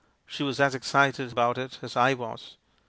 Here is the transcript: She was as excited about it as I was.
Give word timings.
She 0.25 0.41
was 0.41 0.59
as 0.59 0.73
excited 0.73 1.31
about 1.31 1.59
it 1.59 1.77
as 1.83 1.95
I 1.95 2.15
was. 2.15 2.57